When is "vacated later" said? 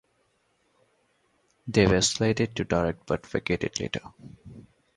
3.27-4.01